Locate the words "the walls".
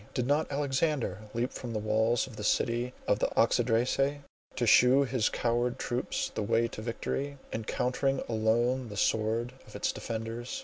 1.73-2.25